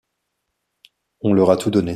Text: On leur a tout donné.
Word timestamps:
On 1.21 1.31
leur 1.33 1.51
a 1.51 1.57
tout 1.57 1.69
donné. 1.69 1.89